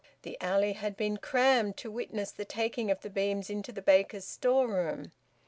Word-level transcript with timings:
The 0.23 0.35
alley 0.41 0.73
had 0.73 0.97
been 0.97 1.17
crammed 1.17 1.77
to 1.77 1.91
witness 1.91 2.31
the 2.31 2.43
taking 2.43 2.89
of 2.89 3.01
the 3.01 3.09
beams 3.11 3.51
into 3.51 3.71
the 3.71 3.83
baker's 3.83 4.25
storeroom. 4.25 5.11